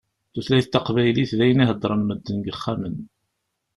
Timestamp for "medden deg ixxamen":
2.05-2.95